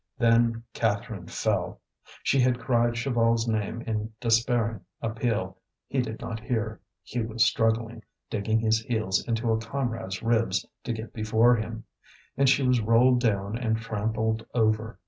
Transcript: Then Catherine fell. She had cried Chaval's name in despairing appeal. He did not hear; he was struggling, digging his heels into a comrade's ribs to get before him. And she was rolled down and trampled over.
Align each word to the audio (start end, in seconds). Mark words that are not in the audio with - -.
Then 0.17 0.63
Catherine 0.73 1.27
fell. 1.27 1.79
She 2.23 2.39
had 2.39 2.57
cried 2.59 2.95
Chaval's 2.95 3.47
name 3.47 3.81
in 3.83 4.11
despairing 4.19 4.81
appeal. 4.99 5.59
He 5.85 6.01
did 6.01 6.19
not 6.19 6.39
hear; 6.39 6.81
he 7.03 7.21
was 7.21 7.45
struggling, 7.45 8.01
digging 8.27 8.61
his 8.61 8.81
heels 8.81 9.23
into 9.27 9.51
a 9.51 9.59
comrade's 9.61 10.23
ribs 10.23 10.65
to 10.85 10.93
get 10.93 11.13
before 11.13 11.55
him. 11.55 11.83
And 12.35 12.49
she 12.49 12.67
was 12.67 12.81
rolled 12.81 13.19
down 13.19 13.55
and 13.59 13.77
trampled 13.77 14.43
over. 14.55 14.97